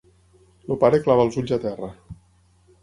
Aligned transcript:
El 0.75 0.79
pare 0.85 1.01
clava 1.03 1.27
els 1.29 1.39
ulls 1.43 1.55
a 1.59 1.61
terra. 1.69 1.93